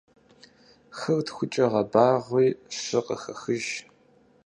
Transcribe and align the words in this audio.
Хыр 0.97 1.21
тхукӏэ 1.25 1.65
гъэбагъуи 1.71 2.47
щы 2.81 2.99
къыхэхыж. 3.05 3.65